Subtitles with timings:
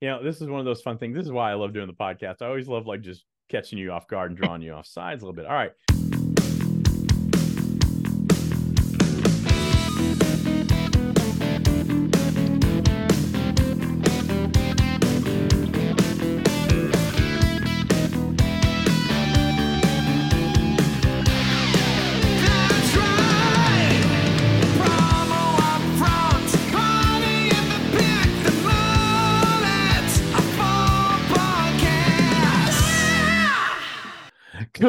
[0.00, 1.16] you know, this is one of those fun things.
[1.16, 2.42] This is why I love doing the podcast.
[2.42, 5.26] I always love like just catching you off guard and drawing you off sides a
[5.26, 5.46] little bit.
[5.46, 5.72] All right.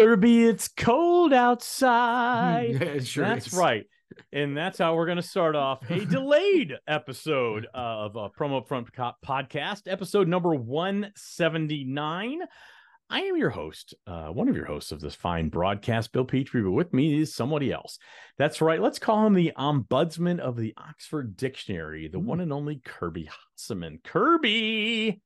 [0.10, 2.72] Kirby, it's cold outside.
[2.82, 3.54] Yeah, it sure that's is.
[3.54, 3.86] right.
[4.34, 8.92] And that's how we're going to start off a delayed episode of a Promo Front
[8.92, 12.40] Podcast, episode number 179.
[13.12, 16.64] I am your host, uh, one of your hosts of this fine broadcast, Bill Petrie,
[16.64, 18.00] but with me is somebody else.
[18.40, 18.82] That's right.
[18.82, 24.04] Let's call him the ombudsman of the Oxford Dictionary, the one and only Kirby Hasseman.
[24.04, 25.22] Kirby,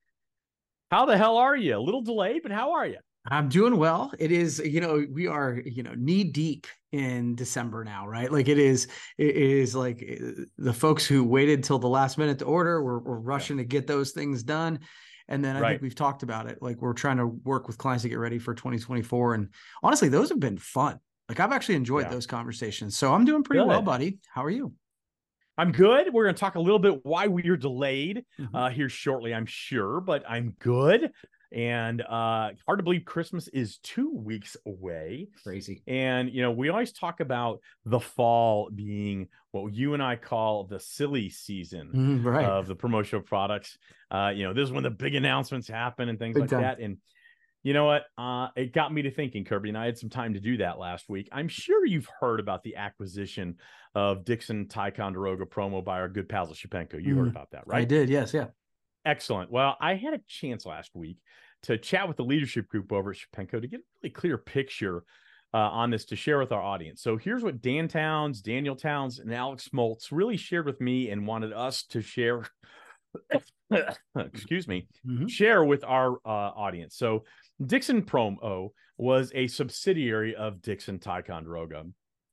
[0.91, 1.77] how the hell are you?
[1.77, 2.97] A little delayed, but how are you?
[3.25, 4.11] I'm doing well.
[4.19, 8.29] It is, you know, we are, you know, knee deep in December now, right?
[8.31, 12.39] Like it is, it is like uh, the folks who waited till the last minute
[12.39, 14.79] to order, we're, we're rushing to get those things done.
[15.29, 15.69] And then I Right.
[15.71, 16.61] think we've talked about it.
[16.61, 19.35] Like we're trying to work with clients to get ready for 2024.
[19.35, 19.49] And
[19.81, 20.99] honestly, those have been fun.
[21.29, 22.09] Like I've actually enjoyed Yeah.
[22.11, 22.97] those conversations.
[22.97, 24.19] So I'm doing pretty well, buddy.
[24.33, 24.73] How are you?
[25.57, 26.11] I'm good.
[26.11, 28.49] We're going to talk a little bit why we're delayed Mhm.
[28.53, 31.11] uh, here shortly, I'm sure, but I'm good.
[31.53, 35.29] And uh, hard to believe Christmas is two weeks away.
[35.43, 35.83] Crazy.
[35.85, 40.63] And, you know, we always talk about the fall being what you and I call
[40.63, 42.43] the silly season Mhm, right.
[42.45, 43.77] of the promotional products.
[44.09, 46.61] Uh, you know, this is when the big announcements happen and things Big like time.
[46.61, 46.79] that.
[46.79, 46.97] And
[47.61, 48.05] you know what?
[48.17, 50.79] Uh, it got me to thinking, Kirby, and I had some time to do that
[50.79, 51.29] last week.
[51.31, 53.57] I'm sure you've heard about the acquisition
[53.95, 57.01] of Dixon Ticonderoga promo by our good pals at Shepenco.
[57.01, 57.31] You heard Mhm.
[57.31, 57.83] about that, right?
[57.83, 58.09] I did.
[58.09, 58.33] Yes.
[58.33, 58.47] Yeah.
[59.05, 59.51] Excellent.
[59.51, 61.17] Well, I had a chance last week
[61.63, 65.03] to chat with the leadership group over at Shepenco to get a really clear picture
[65.53, 67.01] uh, on this to share with our audience.
[67.01, 71.27] So here's what Dan Towns, Daniel Towns, and Alex Smoltz really shared with me and
[71.27, 72.45] wanted us to share.
[74.15, 75.29] excuse me, Mhm.
[75.29, 76.95] share with our uh, audience.
[76.95, 77.25] So
[77.63, 81.85] Dixon Promo was a subsidiary of Dixon Ticonderoga.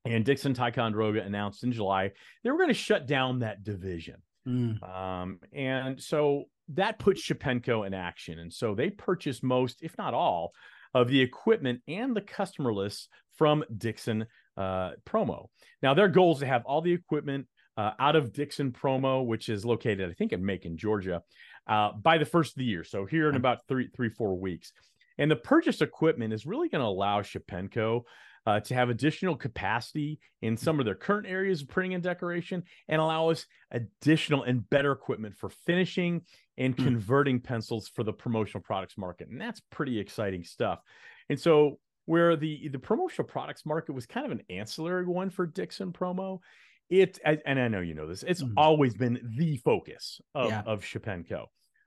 [0.06, 2.12] And Dixon Ticonderoga announced in July
[2.42, 4.22] they were going to shut down that division.
[4.48, 4.82] Mm.
[4.82, 6.44] Um, and so
[6.74, 8.38] that puts Shepenco in action.
[8.38, 10.52] And so they purchased most, if not all,
[10.94, 14.26] of the equipment and the customer lists from Dixon
[14.56, 15.46] uh, Promo.
[15.82, 19.48] Now, their goal is to have all the equipment uh, out of Dixon Promo, which
[19.48, 21.22] is located, I think, in Macon, Georgia,
[21.66, 22.84] uh, by the first of the year.
[22.84, 24.72] So here in about three, three, four weeks.
[25.18, 28.02] And the purchased equipment is really going to allow Shepenco
[28.46, 32.62] uh, to have additional capacity in some of their current areas of printing and decoration
[32.88, 36.22] and allow us additional and better equipment for finishing
[36.60, 36.90] and Hmm.
[36.90, 39.28] converting pencils for the promotional products market.
[39.28, 40.80] And that's pretty exciting stuff.
[41.28, 45.46] And so where the the promotional products market was kind of an ancillary one for
[45.46, 46.40] Dixon promo,
[46.88, 48.56] it and I know you know this, it's Mhm.
[48.56, 50.62] always been the focus of, Yeah.
[50.66, 51.46] of Shepenco.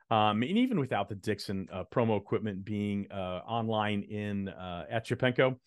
[0.10, 5.08] Um, and even without the Dixon uh, promo equipment being uh, online in uh, at
[5.08, 5.58] Shepenco,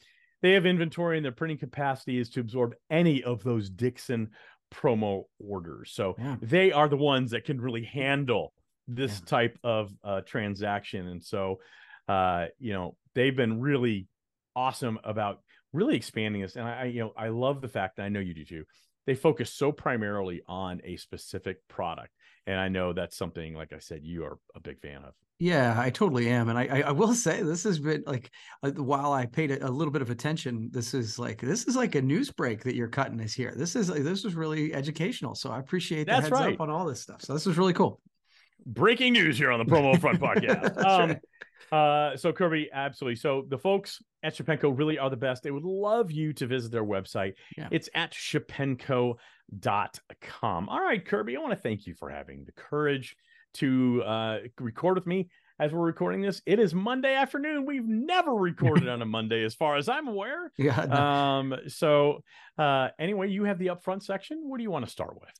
[0.43, 4.31] they have inventory and their printing capacity is to absorb any of those Dixon
[4.73, 5.93] promo orders.
[5.93, 6.37] So Yeah.
[6.41, 8.53] they are the ones that can really handle
[8.89, 9.27] this Yeah.
[9.27, 11.09] type of uh, transaction.
[11.09, 11.61] And so,
[12.09, 14.07] uh, you know, they've been really
[14.55, 15.41] awesome about
[15.73, 16.57] really expanding this.
[16.57, 18.65] And I, I, you know, I love the fact that I know you do too.
[19.07, 22.11] They focus so primarily on a specific product.
[22.47, 25.15] And I know that's something, like I said, you are a big fan of.
[25.39, 28.31] Yeah, I totally am, and I I, will say this has been like
[28.63, 31.77] uh, while I paid a, a little bit of attention, this is like this is
[31.77, 33.53] like a news break that you're cutting us here.
[33.55, 36.55] This is this is really educational, so I appreciate the That's heads right.
[36.55, 37.21] up on all this stuff.
[37.21, 38.01] So this is really cool.
[38.65, 40.77] Breaking news here on the promo front podcast.
[40.85, 41.17] Um,
[41.71, 43.17] uh, so Kirby, absolutely.
[43.17, 45.43] So the folks at Shepenco really are the best.
[45.43, 47.35] They would love you to visit their website.
[47.57, 47.69] Yeah.
[47.71, 49.19] It's at shepenco.com.
[50.69, 53.17] All right, Kirby, I want to thank you for having the courage
[53.55, 55.29] to uh, record with me
[55.59, 56.43] as we're recording this.
[56.45, 57.65] It is Monday afternoon.
[57.67, 60.53] We've never recorded on a Monday, as far as I'm aware.
[60.59, 62.23] Yeah, no, Um, so
[62.59, 64.41] uh, anyway, you have the upfront section.
[64.43, 65.31] What do you want to start with?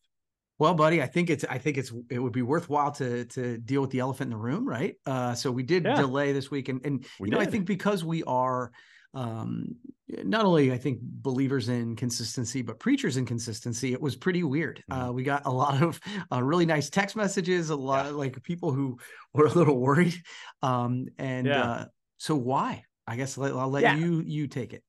[0.59, 3.83] Well, buddy, I think it's I think it's it would be worthwhile to to deal
[3.83, 4.97] with the elephant in the room, right?
[5.05, 5.93] Uh, so we did Yeah.
[5.93, 8.73] delay this week, and and We you know I think because we are
[9.13, 9.77] um
[10.09, 14.83] not only I think believers in consistency, but preachers in consistency, it was pretty weird.
[14.89, 15.07] Mhm.
[15.07, 16.01] Uh, we got a lot of
[16.33, 18.99] uh, really nice text messages, a lot of like people who
[19.35, 20.15] were a little worried,
[20.63, 21.67] um, and Yeah.
[21.67, 21.87] uh,
[22.17, 22.85] so why?
[23.07, 23.97] I guess let, I'll let Yeah.
[23.99, 24.83] you you take it.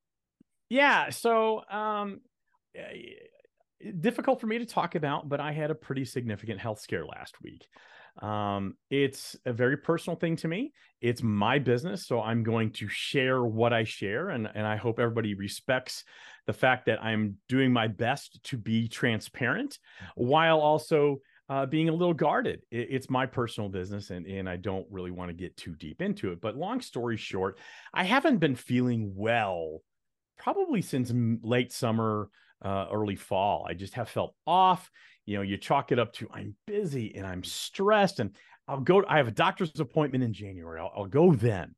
[0.70, 1.10] Yeah.
[1.10, 2.22] So, um,
[4.00, 7.42] difficult for me to talk about, but I had a pretty significant health scare last
[7.42, 7.68] week.
[8.22, 10.74] Um, it's a very personal thing to me.
[11.02, 15.00] It's my business, so I'm going to share what I share, and and I hope
[15.00, 16.04] everybody respects
[16.48, 19.78] the fact that I'm doing my best to be transparent,
[20.16, 21.18] while also
[21.50, 22.62] uh, being a little guarded.
[22.72, 26.02] It- it's my personal business, and and I don't really want to get too deep
[26.02, 26.42] into it.
[26.42, 27.60] But long story short,
[27.94, 29.82] I haven't been feeling well
[30.38, 31.12] probably since
[31.44, 32.30] late summer,
[32.62, 33.66] uh, early fall.
[33.70, 34.90] I just have felt off.
[35.26, 38.36] You know, you chalk it up to I'm busy and I'm stressed, and
[38.68, 39.04] I'll go.
[39.08, 40.80] I have a doctor's appointment in January.
[40.80, 41.76] I'll, I'll go then.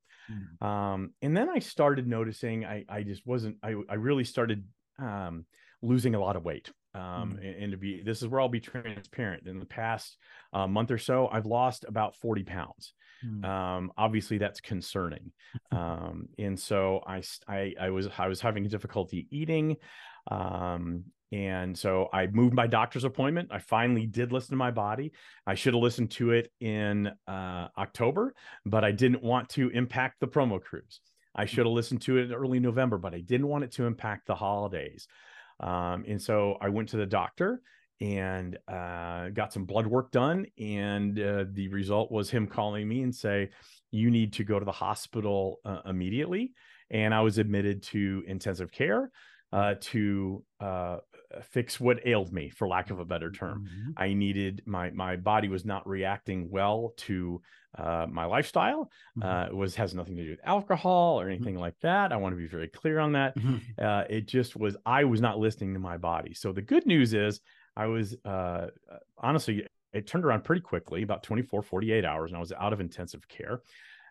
[0.61, 3.57] Um, and then I started noticing I I just wasn't.
[3.63, 4.63] I I really started
[4.99, 5.45] um,
[5.81, 6.69] losing a lot of weight.
[6.95, 9.47] Um, and, and to be this is where I'll be transparent.
[9.47, 10.17] In the past
[10.53, 12.93] uh, month or so, I've lost about forty pounds.
[13.25, 13.43] Mm.
[13.43, 15.31] um obviously that's concerning.
[15.71, 17.21] Um and so i
[17.79, 19.77] i was i was having difficulty eating
[20.31, 23.49] um and so i moved my doctor's appointment.
[23.51, 25.11] I finally did listen to my body.
[25.45, 28.33] I should have listened to it in uh october
[28.65, 31.01] but i didn't want to impact the promo cruise.
[31.35, 33.85] I should have listened to it in early november but i didn't want it to
[33.85, 35.07] impact the holidays
[35.59, 37.61] um and so i went to the doctor
[38.01, 40.45] and uh, got some blood work done.
[40.57, 43.49] And uh, the result was him calling me and say,
[43.91, 46.53] "You need to go to the hospital uh, immediately."
[46.91, 49.11] And I was admitted to intensive care
[49.51, 50.97] uh, to uh,
[51.43, 53.61] fix what ailed me, for lack of a better term.
[53.63, 53.93] Mhm.
[53.97, 57.41] I needed my my body was not reacting well to
[57.77, 58.91] uh, my lifestyle.
[59.17, 59.23] Mhm.
[59.23, 62.11] Uh, it was has nothing to do with alcohol or anything like that.
[62.11, 63.61] I want to be very clear on that Mhm.
[63.77, 67.13] uh, it just was i was not listening to my body so the good news
[67.13, 67.41] is
[67.75, 72.37] i was uh, uh, honestly it turned around pretty quickly about 24 48 hours and
[72.37, 73.61] i was out of intensive care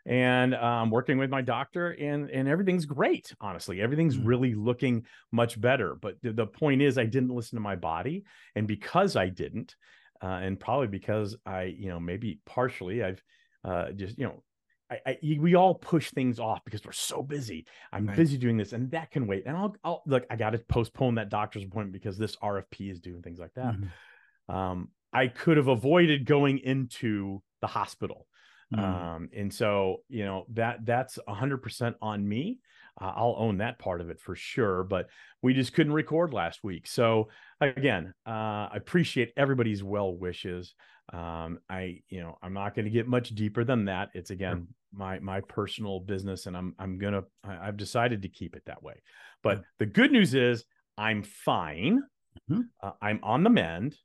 [0.08, 4.26] and um, working with my doctor and and everything's great honestly everything's Mm.
[4.26, 8.24] really looking much better but the, the point is i didn't listen to my body
[8.56, 9.76] and because i didn't
[10.22, 13.22] uh, and probably because i you know maybe partially i've
[13.64, 14.42] uh, just you know
[14.90, 17.66] I, I, we all push things off because we're so busy.
[17.92, 18.16] I'm Right.
[18.16, 19.42] busy doing this, and that can wait.
[19.44, 20.24] And I'll, I'll look.
[20.30, 23.74] I got to postpone that doctor's appointment because this RFP is doing things like that.
[23.76, 24.54] Mhm.
[24.54, 28.26] Um, I could have avoided going into the hospital,
[28.74, 28.78] Mm.
[28.78, 32.60] um, and so you know that that's 100 percent on me.
[33.00, 34.84] Uh, I'll own that part of it for sure.
[34.84, 35.08] But
[35.42, 37.28] we just couldn't record last week, so
[37.60, 40.74] again, uh, I appreciate everybody's well wishes.
[41.12, 44.10] Um, I, you know, I'm not going to get much deeper than that.
[44.14, 48.54] It's again my my personal business, and I'm I'm gonna I, I've decided to keep
[48.56, 49.02] it that way.
[49.42, 50.64] But the good news is
[50.98, 52.02] I'm fine.
[52.50, 52.68] Mhm.
[52.82, 53.96] Uh, I'm on the mend.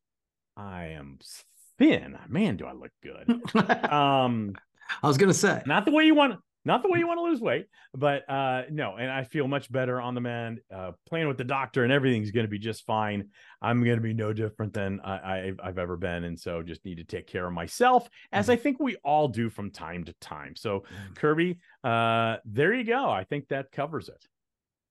[0.55, 1.19] I am
[1.77, 2.17] thin.
[2.27, 3.41] Man, do I look good.
[3.91, 4.55] Um,
[5.01, 5.61] I was gonna say.
[5.65, 8.63] not the way you want not the way you want to lose weight but uh
[8.69, 10.59] no and i feel much better on the man.
[10.73, 13.29] uh playing with the doctor and everything's to be just fine
[13.61, 16.97] i'm to be no different than I, I i've ever been and so just need
[16.97, 20.55] to take care of myself as i think we all do from time to time
[20.55, 20.83] so
[21.15, 24.25] kirby uh there you go i think that covers it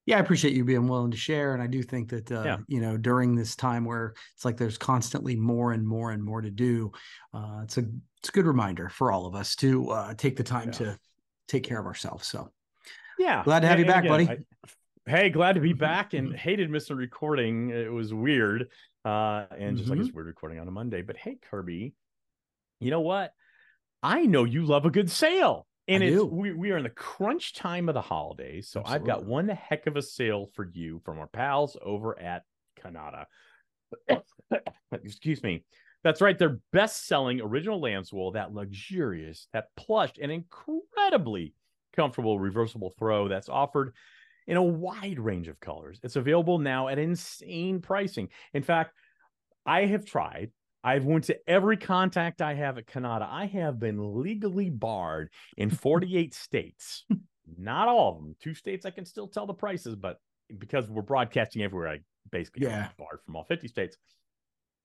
[0.06, 2.56] Yeah, I appreciate you being willing to share, and I do think that uh, Yeah.
[2.66, 6.40] you know during this time where it's like there's constantly more and more and more
[6.40, 6.90] to do,
[7.32, 7.84] uh, it's a
[8.18, 10.78] it's a good reminder for all of us to uh, take the time Yeah.
[10.78, 10.98] to
[11.48, 12.26] take care of ourselves.
[12.26, 12.50] So
[13.18, 14.28] yeah Glad to have And- you back, buddy.
[14.28, 14.38] I-
[15.06, 18.68] hey glad to be back and hated missing recording it was weird
[19.04, 20.06] uh and just like Mm-hmm.
[20.06, 21.92] it's weird recording on a monday but hey kirby
[22.78, 23.32] you know what
[24.02, 26.26] i know you love a good sale and I it's do.
[26.26, 29.86] we, we are in the crunch time of the holidays so i've got one heck
[29.86, 32.42] of a sale for you from our pals over at
[32.80, 33.26] kanata
[34.92, 35.64] excuse me
[36.04, 41.54] that's right their best-selling original lamb's wool that luxurious that plush and incredibly
[41.92, 43.92] comfortable reversible throw that's offered
[44.46, 46.00] in a wide range of colors.
[46.02, 48.28] It's available now at insane pricing.
[48.54, 48.94] In fact,
[49.64, 50.50] I have tried.
[50.84, 53.28] I've went to every contact I have at Kanata.
[53.30, 57.04] I have been legally barred in 48 states.
[57.58, 58.36] Not all of them.
[58.40, 60.18] Two states I can still tell the prices, but
[60.58, 62.88] because we're broadcasting everywhere, I basically Yeah.
[62.98, 63.96] barred from all 50 states.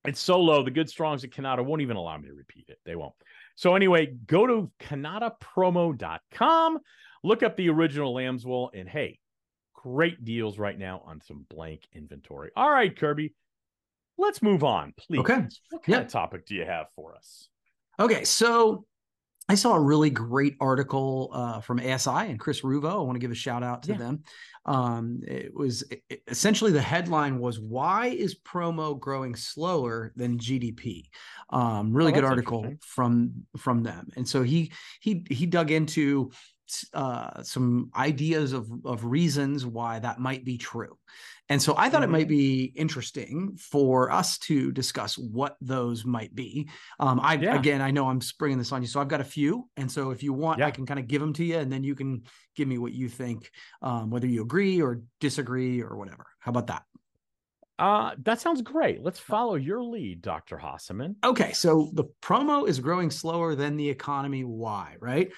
[0.05, 0.63] It's so low.
[0.63, 2.79] The good strongs at Kanata won't even allow me to repeat it.
[2.85, 3.13] They won't.
[3.55, 6.79] So anyway, go to kanatapromo.com,
[7.23, 9.19] look up the original Lambswool, and hey,
[9.73, 12.51] great deals right now on some blank inventory.
[12.55, 13.33] All right, Kirby,
[14.17, 15.19] let's move on, please.
[15.19, 15.41] Okay.
[15.69, 15.99] What kind Yeah.
[16.01, 17.49] of topic do you have for us?
[17.99, 18.85] Okay, so
[19.49, 22.91] I saw a really great article uh, from ASI and Chris Ruvo.
[22.91, 23.97] I want to give a shout out to Yeah.
[23.97, 24.23] them.
[24.65, 31.09] Um, it was it- essentially the headline was "Why is promo growing slower than GDP?"
[31.49, 34.09] Um, really Oh, good article from from them.
[34.17, 36.31] And so he he he dug into
[36.93, 40.97] uh, some ideas of of reasons why that might be true.
[41.49, 46.35] And so I thought it might be interesting for us to discuss what those might
[46.35, 46.69] be.
[46.99, 47.57] Um, I Yeah.
[47.57, 50.11] again, I know I'm springing this on you, so I've got a few, and so
[50.11, 52.23] if you want, I can kind of give them to you, and then you can
[52.55, 53.49] give me what you think,
[53.81, 56.25] um, whether you agree or disagree or whatever.
[56.39, 56.83] How about that?
[57.79, 59.03] Uh, that sounds great.
[59.03, 60.57] Let's follow your lead, Dr.
[60.57, 61.15] Hasseman.
[61.23, 64.43] Okay, so the promo is growing slower than the economy.
[64.43, 65.31] Why, right?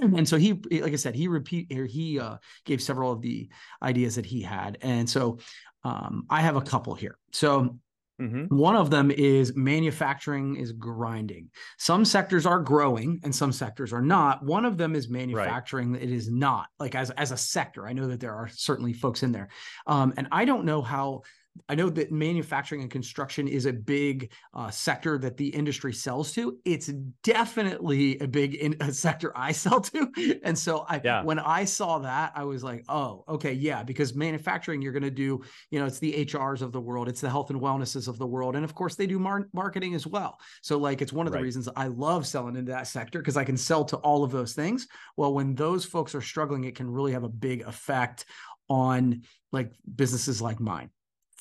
[0.00, 3.48] And so he, like I said, he repeat or he uh, gave several of the
[3.82, 5.38] ideas that he had, and so
[5.84, 7.18] um, I have a couple here.
[7.32, 7.78] So
[8.18, 11.50] hmm one of them is manufacturing is grinding.
[11.78, 14.44] Some sectors are growing and some sectors are not.
[14.44, 15.96] One of them is manufacturing.
[15.96, 17.88] It is not like as as a sector.
[17.88, 19.48] I know that there are certainly folks in there,
[19.88, 21.22] um, and I don't know how.
[21.68, 26.32] I know that manufacturing and construction is a big uh, sector that the industry sells
[26.32, 26.58] to.
[26.64, 26.88] It's
[27.22, 31.22] definitely a big in, a sector I sell to, and so I Yeah.
[31.22, 35.10] when I saw that, I was like, oh, okay, yeah, because manufacturing, you're going to
[35.10, 38.18] do you know it's the hrs of the world it's the health and wellnesses of
[38.18, 41.26] the world and of course they do mar- marketing as well so like it's one
[41.26, 41.44] of the Right.
[41.44, 44.52] reasons i love selling into that sector because i can sell to all of those
[44.54, 48.24] things well when those folks are struggling it can really have a big effect
[48.68, 50.90] on like businesses like mine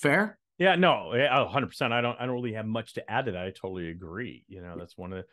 [0.03, 1.93] fair Yeah, no, yeah, hundred percent.
[1.93, 3.45] I don't, I don't really have much to add to that.
[3.45, 4.43] I totally agree.
[4.47, 5.23] You know, that's one of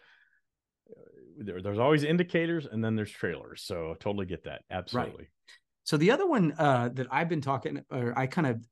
[1.38, 3.62] the, there, there's always indicators and then there's trailers.
[3.62, 4.62] So totally get that.
[4.70, 5.28] Absolutely.
[5.84, 8.64] So the other one uh, that I've been talking, or I kind of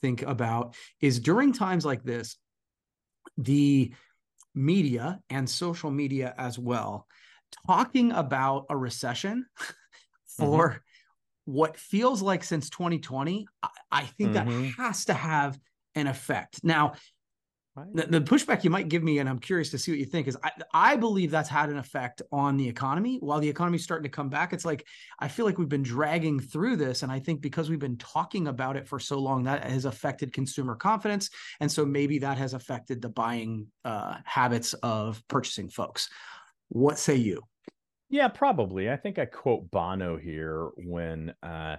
[0.00, 2.36] think about, is during times like this,
[3.36, 3.92] the
[4.54, 7.06] media and social media as well,
[7.66, 9.46] talking about a recession
[10.36, 10.82] for
[11.48, 13.48] what feels like since 2020.
[13.62, 14.76] I, I think Mhm.
[14.76, 15.58] that has to have
[15.94, 16.62] an effect.
[16.62, 16.92] Now,
[17.74, 17.86] Right.
[17.94, 20.26] the, the pushback you might give me, and I'm curious to see what you think,
[20.26, 23.16] is I, I believe that's had an effect on the economy.
[23.20, 24.84] While the economy's starting to come back, it's like
[25.20, 27.02] I feel like we've been dragging through this.
[27.02, 30.32] And I think because we've been talking about it for so long, that has affected
[30.34, 31.30] consumer confidence.
[31.60, 36.10] And so maybe that has affected the buying uh, habits of purchasing folks.
[36.68, 37.42] What say you?
[38.08, 38.90] Yeah, probably.
[38.90, 41.76] I think I quote Bono here when uh,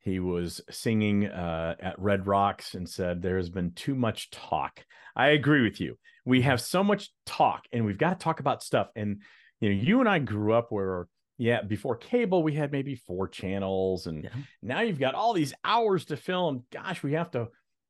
[0.00, 4.84] he was singing uh, at Red Rocks and said, There has been too much talk.
[5.16, 5.98] I agree with you.
[6.24, 8.88] We have so much talk and we've got to talk about stuff.
[8.94, 9.22] And,
[9.60, 11.08] you know, you and I grew up where,
[11.38, 14.06] yeah, before cable, we had maybe four channels.
[14.06, 14.30] And Yeah.
[14.62, 16.64] now you've got all these hours to film.
[16.70, 17.48] Gosh, we have to.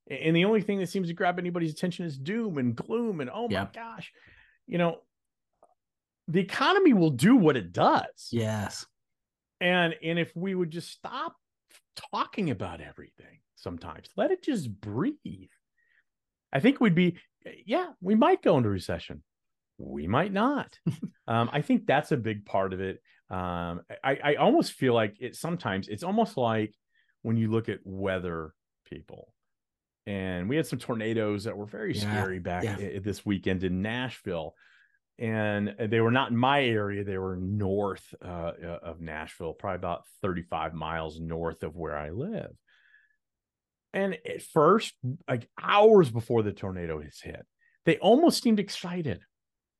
[0.08, 3.20] And the only thing that seems to grab anybody's attention is doom and gloom.
[3.20, 3.68] And oh my Yeah.
[3.72, 4.12] gosh,
[4.66, 5.00] you know,
[6.30, 8.28] the economy will do what it does.
[8.30, 8.86] Yes.
[9.60, 11.36] and and if we would just stop
[12.12, 15.50] talking about everything sometimes let it just breathe.
[16.52, 17.18] I think we'd be
[17.66, 19.22] yeah we might go into recession.
[19.78, 20.78] We might not.
[21.28, 23.00] Um, i think that's a big part of it.
[23.30, 26.74] Um, I, I almost feel like it sometimes it's almost like
[27.22, 28.52] when you look at weather
[28.86, 29.32] people.
[30.06, 32.98] And we had some tornadoes that were very Yeah, scary back yeah.
[33.00, 34.54] this weekend in nashville
[35.20, 39.76] and they were not in my area they were north uh, uh, of nashville probably
[39.76, 42.50] about 35 miles north of where i live.
[43.92, 44.94] And at first
[45.28, 47.44] like hours before the tornado has hit
[47.86, 49.20] they almost seemed excited.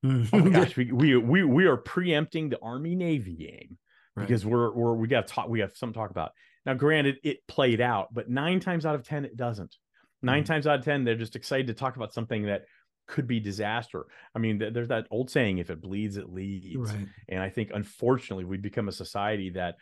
[0.05, 3.79] Oh my gosh we, we we we are preempting the army navy game
[4.17, 4.27] Right.
[4.27, 6.33] because we're we're we got to talk we have something to talk about.
[6.67, 9.75] Now granted it played out but nine times out of ten it doesn't.
[10.23, 10.47] 9 Mhm.
[10.47, 12.63] times out of ten they're just excited to talk about something that
[13.11, 16.77] could be disaster i mean th- there's that old saying if it bleeds it leads
[16.93, 17.09] right.
[17.29, 19.75] and i think unfortunately we've become a society that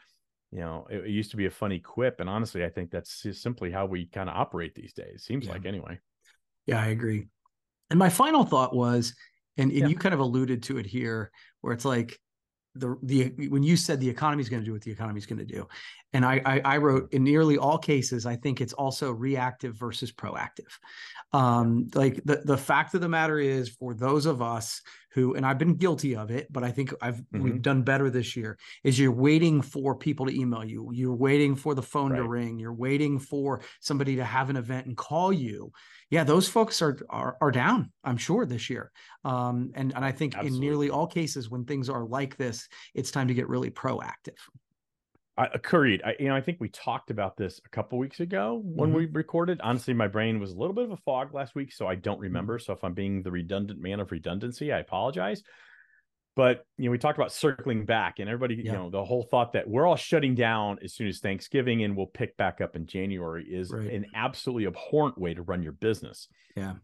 [0.51, 3.27] you know it, it used to be a funny quip and honestly i think that's
[3.33, 5.53] simply how we kind of operate these days seems Yeah.
[5.53, 5.99] like anyway
[6.67, 7.29] Yeah, I agree.
[7.91, 9.15] And my final thought was,
[9.57, 9.87] and, and Yeah.
[9.89, 11.31] you kind of alluded to it here,
[11.63, 12.19] where it's like
[12.75, 15.27] the the when you said the economy is going to do what the economy is
[15.27, 15.67] going to do,
[16.13, 20.13] and I, I I wrote in nearly all cases, I think it's also reactive versus
[20.13, 20.73] proactive.
[21.33, 24.81] Um, like the the fact of the matter is, for those of us
[25.13, 28.37] who, and I've been guilty of it, but I think I've we've done better this
[28.37, 28.59] year.
[28.85, 32.59] Is you're waiting for people to email you, you're waiting for the phone to ring,
[32.59, 35.73] you're waiting for somebody to have an event and call you.
[36.11, 38.91] Yeah those folks are are, are down i'm sure this year.
[39.25, 43.11] Um and and i think in nearly all cases when things are like this it's
[43.11, 44.39] time to get really proactive
[45.39, 46.03] I, agreed.
[46.05, 48.95] I, you know, I think we talked about this a couple weeks ago when Mhm.
[48.97, 49.61] we recorded.
[49.63, 52.03] Honestly, my brain was a little bit of a fog last week, so I Mm-hmm.
[52.03, 52.59] don't remember.
[52.59, 55.43] So if I'm being the redundant man of redundancy, I apologize.
[56.35, 58.63] But you know, we talked about circling back, and everybody, Yeah.
[58.65, 61.97] you know, the whole thought that we're all shutting down as soon as Thanksgiving and
[61.97, 63.91] we'll pick back up in January is Right.
[63.93, 66.29] an absolutely abhorrent way to run your business.
[66.57, 66.75] Yeah.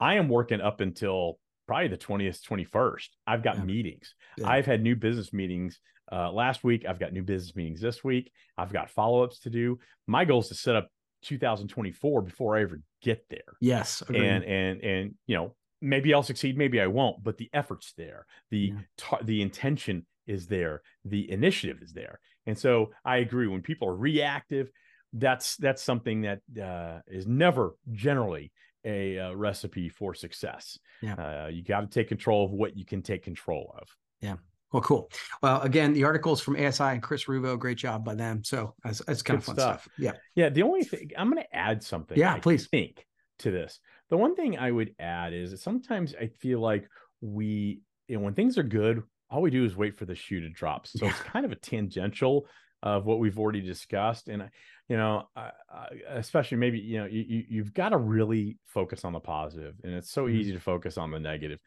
[0.00, 3.08] I am working up until probably the 20th, 21st.
[3.26, 3.64] I've got Yeah.
[3.64, 4.14] meetings.
[4.38, 4.48] Yeah.
[4.48, 5.78] I've had new business meetings
[6.12, 6.84] uh, last week.
[6.88, 8.30] I've got new business meetings this week.
[8.58, 9.78] I've got follow ups to do.
[10.06, 10.88] My goal is to set up
[11.22, 13.56] 2024 before I ever get there.
[13.60, 14.02] Yes.
[14.02, 14.22] agreed.
[14.22, 18.26] And and and you know maybe I'll succeed, maybe I won't, but the effort's there.
[18.50, 18.78] The Yeah.
[18.96, 20.82] tar- the intention is there.
[21.04, 22.20] The initiative is there.
[22.46, 23.46] And so I agree.
[23.46, 24.70] When people are reactive,
[25.14, 28.52] that's that's something that uh, is never generally
[28.84, 30.78] a uh, recipe for success.
[31.02, 31.14] Yeah.
[31.14, 33.88] Uh, you got to take control of what you can take control of.
[34.20, 34.36] Yeah.
[34.72, 35.10] Well, cool.
[35.40, 38.42] Well, again, the articles from ASI and Chris Ruvo, great job by them.
[38.42, 39.82] So that's kind of fun stuff.
[39.82, 39.88] stuff.
[39.98, 40.12] Yeah.
[40.34, 40.48] Yeah.
[40.48, 42.18] The only thing I'm going to add something.
[42.18, 42.66] Yeah, I please.
[42.66, 43.06] think
[43.40, 43.78] to this.
[44.10, 46.88] The one thing I would add is that sometimes I feel like
[47.20, 50.40] we, you know, when things are good, all we do is wait for the shoe
[50.40, 50.86] to drop.
[50.86, 52.46] So it's kind of a tangential
[52.84, 54.28] of what we've already discussed.
[54.28, 54.50] And
[54.88, 59.04] you know, I, I, especially maybe you know, you, you you've got to really focus
[59.04, 60.30] on the positive, and it's so Mhm.
[60.30, 61.60] easy to focus on the negative.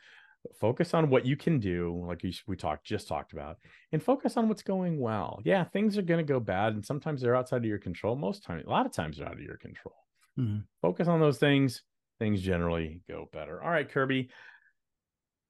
[0.59, 3.57] Focus on what you can do, like we, we talked just talked about,
[3.91, 5.41] and focus on what's going well.
[5.43, 8.15] Yeah, things are going to go bad, and sometimes they're outside of your control.
[8.15, 9.95] Most times, a lot of times, they're out of your control.
[10.39, 10.67] Mhm.
[10.81, 11.83] Focus on those things.
[12.19, 13.61] Things generally go better.
[13.61, 14.29] All right, Kirby.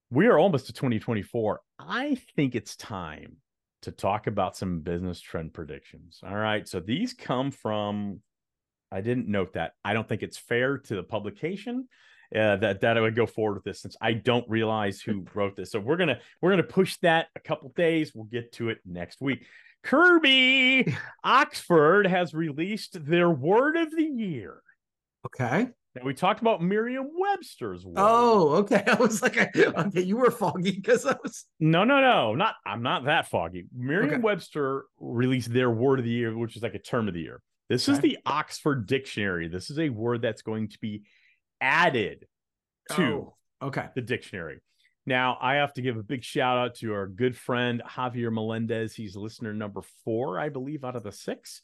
[0.10, 1.62] We are almost to 2024.
[1.80, 3.42] I think it's time
[3.88, 6.20] to talk about some business trend predictions.
[6.22, 6.68] All right.
[6.68, 8.22] So these come from,
[8.92, 9.76] I didn't note that.
[9.84, 11.88] I don't think it's fair to the publication
[12.36, 15.56] uh, that that I would go forward with this since I don't realize who wrote
[15.56, 15.72] this.
[15.72, 18.12] So we're gonna we're gonna push that a couple days.
[18.14, 19.46] We'll get to it next week.
[19.84, 24.62] Kirby Oxford has released their word of the year.
[25.26, 25.70] Okay.
[25.98, 27.96] Now we talked about Merriam-Webster's word.
[27.98, 28.84] Oh, okay.
[28.88, 31.46] I was like, okay, you were foggy because I was.
[31.60, 33.66] No, no, no, not I'm not that foggy.
[33.76, 37.42] Merriam-Webster released their word of the year, which is like a term of the year.
[37.70, 39.50] This is the Oxford Dictionary.
[39.50, 41.04] This is a word that's going to be
[41.60, 42.26] added
[42.92, 43.88] to Oh, okay.
[43.94, 44.62] the dictionary.
[45.06, 48.94] Now, I have to give a big shout out to our good friend Javier Melendez.
[48.94, 51.62] He's listener number four, I believe, out of the six.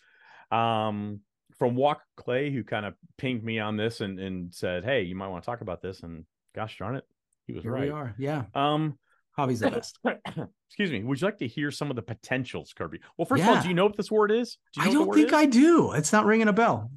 [0.51, 1.21] Um,
[1.57, 5.15] from Walk Clay, who kind of pinged me on this and, and said, Hey, you
[5.15, 6.01] might want to talk about this.
[6.01, 7.05] And gosh darn it,
[7.48, 7.83] he was Here right.
[7.83, 8.15] we are.
[8.17, 8.43] Yeah.
[8.53, 8.98] Um,
[9.38, 9.98] Hobby's the best.
[10.69, 11.03] excuse me.
[11.03, 13.00] Would you like to hear some of the potentials, Kirby?
[13.17, 14.57] Well, first of all, do you know what this word is?
[14.74, 15.91] Do you I don't think word I do.
[15.93, 16.91] It's not ringing a bell.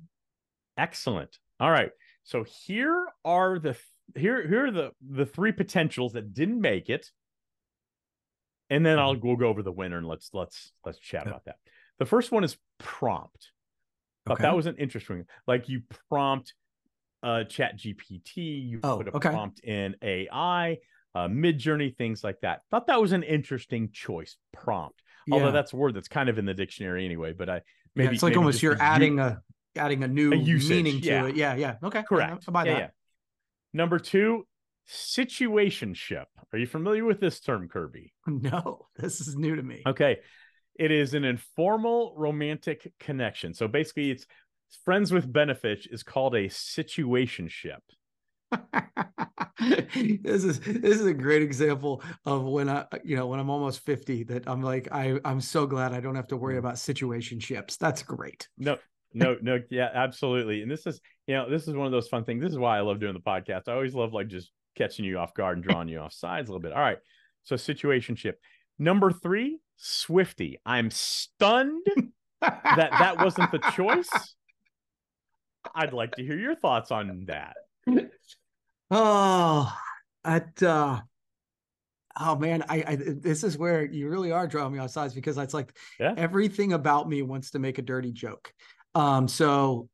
[0.76, 1.38] Excellent.
[1.59, 1.90] All right.
[2.24, 3.76] So here are the
[4.14, 7.11] here here are the the three potentials that didn't make it,
[8.68, 11.30] and then I'll we'll go over the winner and let's let's let's chat Yeah.
[11.30, 11.57] about that.
[11.98, 13.52] The first one is prompt.
[14.28, 14.42] Okay.
[14.42, 15.24] that was an interesting.
[15.46, 16.54] Like you prompt
[17.22, 19.30] uh Chat GPT, you Oh, put a okay.
[19.30, 20.78] prompt in AI,
[21.14, 22.60] uh, Mid Journey, things like that.
[22.70, 24.36] Thought that was an interesting choice.
[24.52, 25.00] Prompt.
[25.30, 27.32] Although that's a word that's kind of in the dictionary anyway.
[27.32, 27.60] But I Yeah,
[27.96, 29.40] maybe it's like maybe almost you're adding a
[29.76, 31.26] adding a new A usage, meaning to yeah.
[31.26, 31.36] it.
[31.36, 31.74] Yeah, yeah.
[31.82, 32.02] Okay.
[32.02, 32.44] Correct.
[32.46, 32.78] I buy Yeah, that.
[32.78, 32.88] yeah.
[33.72, 34.46] Number two,
[34.88, 36.26] situationship.
[36.52, 38.12] Are you familiar with this term, Kirby?
[38.26, 39.82] No, this is new to me.
[39.86, 40.18] Okay.
[40.78, 43.54] It is an informal romantic connection.
[43.54, 44.26] So basically, it's
[44.84, 47.78] friends with benefits is called a situationship.
[49.60, 53.80] this is this is a great example of when I you know when I'm almost
[53.80, 56.40] 50 that I'm like I I'm so glad I don't have to Mm.
[56.40, 57.76] worry about situationships.
[57.78, 58.48] That's great.
[58.58, 58.76] No,
[59.14, 59.60] no, no.
[59.70, 60.62] Yeah, absolutely.
[60.62, 62.42] And this is, you know, this is one of those fun things.
[62.42, 63.62] This is why I love doing the podcast.
[63.68, 66.52] I always love like just catching you off guard and drawing you off sides a
[66.52, 66.72] little bit.
[66.72, 66.98] All right.
[67.44, 68.34] So situationship.
[68.78, 70.56] Number three, Swiftie.
[70.64, 71.86] I'm stunned
[72.40, 74.08] that that wasn't the choice.
[75.74, 77.56] I'd like to hear your thoughts on that.
[78.90, 79.76] Oh,
[80.24, 81.00] at uh
[82.20, 85.36] oh man, I, I this is where you really are drawing me off sides because
[85.38, 86.14] it's like Yeah.
[86.16, 88.52] everything about me wants to make a dirty joke.
[88.94, 89.88] Um, so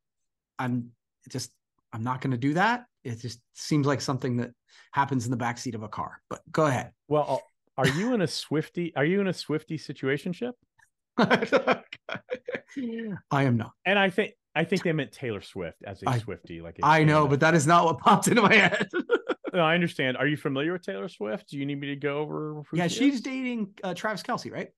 [0.58, 0.90] I'm
[1.30, 1.50] just
[1.92, 2.84] I'm not gonna do that.
[3.02, 4.50] It just seems like something that
[4.92, 6.20] happens in the backseat of a car.
[6.28, 6.92] But go ahead.
[7.08, 7.42] Well,
[7.82, 8.92] are you in a Swiftie?
[8.96, 10.52] Are you in a Swiftie situationship?
[13.30, 13.72] I am not.
[13.84, 16.62] And I think I think they meant Taylor Swift as a I- Swiftie.
[16.62, 18.88] Like a I know, but that is not what popped into my head.
[19.54, 20.16] No, I understand.
[20.16, 21.50] Are you familiar with Taylor Swift?
[21.50, 22.62] Do you need me to go over?
[22.72, 24.70] yeah, she she's dating uh, Travis Kelce, right?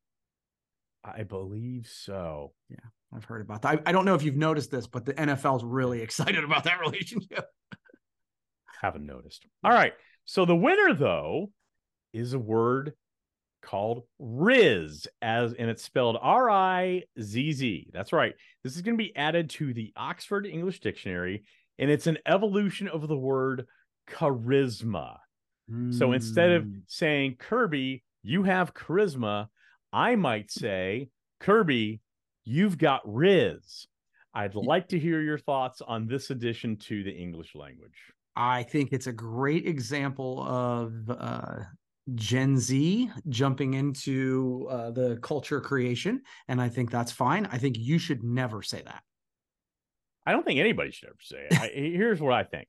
[1.04, 2.52] I believe so.
[2.68, 2.78] Yeah,
[3.14, 3.82] I've heard about that.
[3.86, 6.80] I, I don't know if you've noticed this, but the NFL's really excited about that
[6.80, 7.46] relationship.
[8.82, 9.46] Haven't noticed.
[9.62, 9.92] All right.
[10.24, 11.52] So the winner, though,
[12.14, 12.94] is a word
[13.62, 17.90] called Rizz, as and it's spelled R I Z Z.
[17.92, 18.34] That's right.
[18.62, 21.44] This is going to be added to the Oxford English Dictionary,
[21.78, 23.66] and it's an evolution of the word
[24.08, 25.16] charisma.
[25.90, 26.82] So instead of Mm.
[26.86, 29.48] saying Kirby, you have charisma,
[29.92, 31.08] I might say
[31.40, 32.00] Kirby,
[32.44, 33.86] you've got Rizz.
[34.34, 37.96] I'd like to hear your thoughts on this addition to the English language.
[38.36, 41.60] I think it's a great example of uh,
[42.14, 47.46] Gen Z jumping into uh, the culture creation, and I think that's fine.
[47.50, 49.02] I think you should never say that.
[50.26, 51.60] I don't think anybody should ever say it.
[51.60, 52.66] I, here's what I think.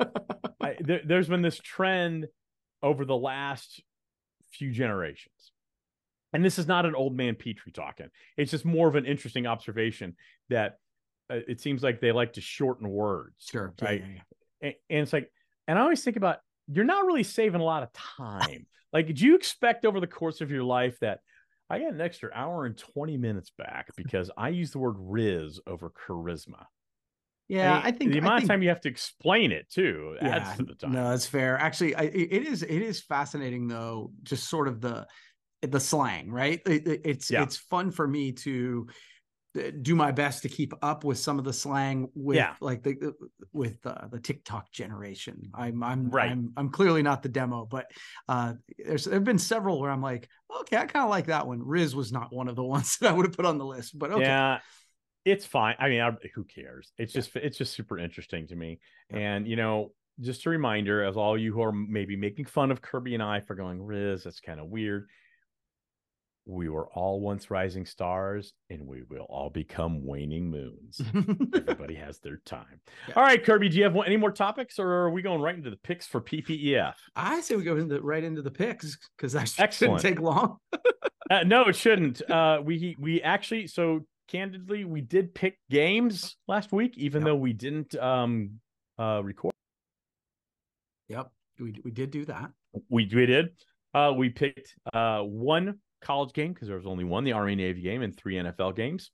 [0.62, 2.28] I, there, there's been this trend
[2.84, 3.82] over the last
[4.52, 5.52] few generations.
[6.34, 8.08] And this is not an old man Petrie talking.
[8.36, 10.15] It's just more of an interesting observation
[10.50, 10.80] that
[11.30, 13.36] uh, it seems like they like to shorten words.
[13.50, 13.74] Sure.
[13.82, 14.04] Right.
[14.62, 15.32] And, and it's like,
[15.67, 16.39] and I always think about
[16.71, 18.65] you're not really saving a lot of time.
[18.93, 21.19] like, do you expect over the course of your life that
[21.69, 25.60] I got an extra hour and 20 minutes back because I use the word rizz
[25.67, 26.65] over charisma?
[27.47, 30.15] Yeah, mean, I think the amount think- of time you have to explain it too
[30.19, 30.91] adds Yeah, to the time.
[30.93, 31.58] No, that's fair.
[31.60, 35.06] Actually, I, it is it is fascinating though, just sort of the
[35.62, 36.60] the slang, right?
[36.65, 37.43] It- it- it's Yeah.
[37.43, 38.88] it's fun for me to
[39.82, 42.56] do my best to keep up with some of the slang with Yeah.
[42.62, 43.13] like the
[43.54, 45.50] with uh, the TikTok generation.
[45.54, 46.32] I'm I'm Right.
[46.32, 47.89] I'm I'm clearly not the demo, but
[48.28, 50.28] uh, there's there've been several where I'm like,
[50.62, 51.60] okay, I kind of like that one.
[51.62, 53.98] Rizz was not one of the ones that I would have put on the list,
[53.98, 54.24] but okay.
[54.24, 54.60] Yeah,
[55.24, 55.76] it's fine.
[55.80, 56.91] I mean, I, who cares?
[56.98, 57.22] It's Yeah.
[57.22, 58.80] just it's just super interesting to me.
[59.12, 59.18] Yeah.
[59.20, 62.82] And you know, just a reminder, as all you who are maybe making fun of
[62.82, 65.08] Kirby and I for going Rizz, that's kind of weird.
[66.48, 71.02] We were all once rising stars, and we will all become waning moons.
[71.56, 72.80] Everybody has their time.
[73.08, 73.16] Yeah.
[73.16, 75.72] All right, Kirby, do you have any more topics, or are we going right into
[75.72, 76.94] the picks for PPEF?
[77.16, 80.58] I say we go into right into the picks because that shouldn't take long.
[81.32, 82.22] Uh, no, it shouldn't.
[82.30, 87.26] Uh, we we actually so candidly we did pick games last week, even Yep.
[87.26, 88.60] though we didn't um
[89.00, 89.52] uh record.
[91.10, 92.52] Yep, we we did do that.
[92.90, 93.50] We we did.
[93.92, 97.82] Uh, we picked uh one college game because there was only one, the Army Navy
[97.82, 99.12] game, and three NFL games.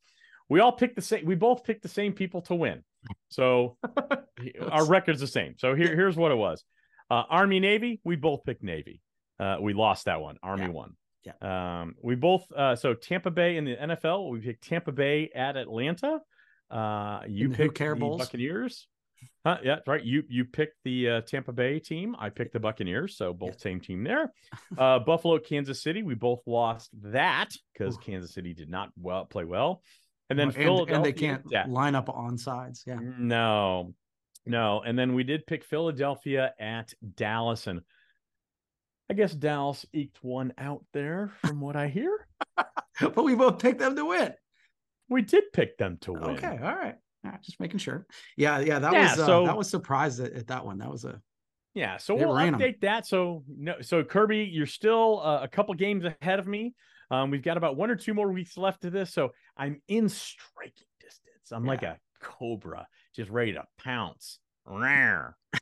[0.49, 1.25] We all picked the same.
[1.25, 2.84] We both picked the same people to win.
[3.30, 3.77] So
[4.69, 5.56] our record's the same.
[5.58, 6.63] So here here's what it was.
[7.10, 7.99] Uh, Army Navy.
[8.04, 9.01] We both picked Navy.
[9.39, 10.38] Uh, we lost that one.
[10.43, 10.69] Army Yeah.
[10.69, 10.95] won.
[11.23, 11.82] Yeah.
[11.82, 14.30] Um, we both uh, so Tampa Bay in the NFL.
[14.32, 16.19] We picked Tampa Bay at Atlanta.
[16.69, 18.88] Uh, you picked the Buccaneers.
[19.45, 20.03] Huh, yeah, that's right.
[20.03, 22.15] You you picked the uh, Tampa Bay team.
[22.19, 23.17] I picked the Buccaneers.
[23.17, 24.31] So both same team there.
[24.77, 26.01] Uh, Buffalo, Kansas City.
[26.01, 29.81] We both lost that because Kansas City did not well play well.
[30.29, 30.95] And then and, Philadelphia.
[30.95, 31.65] and they can't yeah.
[31.67, 32.84] line up on sides.
[32.88, 32.99] Yeah.
[33.01, 33.93] No,
[34.45, 34.81] no.
[34.81, 37.67] And then we did pick Philadelphia at Dallas.
[37.67, 37.81] And
[39.10, 42.27] I guess Dallas eked one out there from what I hear.
[43.01, 44.34] but we both picked them to win.
[45.10, 46.38] We did pick them to win.
[46.38, 46.57] Okay.
[46.63, 46.95] All right.
[47.23, 48.05] Yeah, just making sure.
[48.38, 48.79] Yeah, yeah.
[48.79, 50.79] That Yeah, was uh, so- that was surprised at, at that one.
[50.79, 51.21] That was a
[51.73, 51.97] Yeah.
[51.97, 53.05] So we'll update that.
[53.05, 56.73] So no, so Kirby, you're still uh, a couple games ahead of me.
[57.12, 59.13] Um, we've got about one or two more weeks left to this.
[59.13, 61.51] So I'm in striking distance.
[61.51, 64.39] I'm like a cobra, just ready to pounce.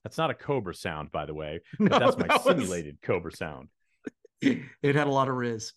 [0.04, 1.62] That's not a cobra sound, by the way.
[1.80, 3.70] But No, that's my that was- simulated cobra sound.
[4.42, 5.74] It had a lot of rizz.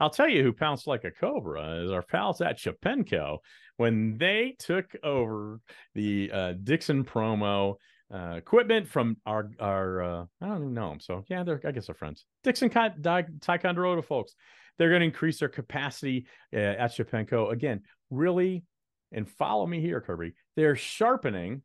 [0.00, 3.38] I'll tell you who pounced like a cobra is our pals at Shepenco
[3.76, 5.60] when they took over
[5.94, 7.76] the uh, Dixon promo
[8.12, 11.00] uh, equipment from our our uh, I don't even know them.
[11.00, 12.26] So yeah, they're I guess they're friends.
[12.42, 14.34] Dixon Ticonderoga folks.
[14.76, 17.82] They're going to increase their capacity uh, at Shepenco again.
[18.10, 18.64] Really,
[19.12, 20.32] and follow me here, Kirby.
[20.56, 21.62] They're sharpening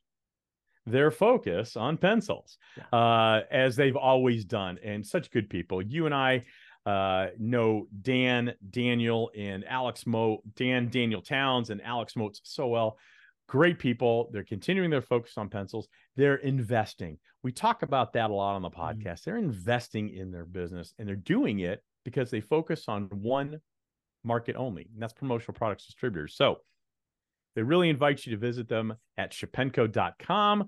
[0.86, 2.58] their focus on pencils
[2.94, 5.82] uh, as they've always done, and such good people.
[5.82, 6.46] You and I
[6.89, 12.97] uh, know Dan, Daniel, and Alex Mo, Dan, Daniel Towns, and Alex Motes so well.
[13.47, 14.30] Great people.
[14.34, 15.88] They're continuing their focus on pencils.
[16.15, 17.19] They're investing.
[17.43, 19.23] We talk about that a lot on the podcast.
[19.23, 23.60] They're investing in their business and they're doing it because they focus on one
[24.23, 26.36] market only, and that's promotional products distributors.
[26.36, 26.58] So
[27.56, 30.65] they really invite you to visit them at shepenco.com.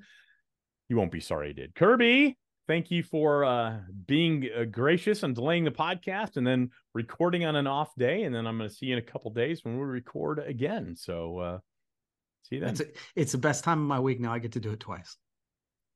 [0.88, 1.74] You won't be sorry you did.
[1.74, 2.38] Kirby,
[2.72, 7.58] thank you for uh, being uh, gracious and delaying the podcast and then recording on
[7.58, 8.24] an off day.
[8.24, 10.96] And then I'm going to see you in a couple days when we record again.
[10.96, 11.60] So uh,
[12.44, 12.70] see you then.
[12.70, 12.82] It's,
[13.14, 14.32] it's the best time of my week now.
[14.32, 15.18] I get to do it twice.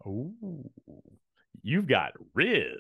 [0.06, 0.34] Oh,
[1.64, 2.74] you've got Rizz.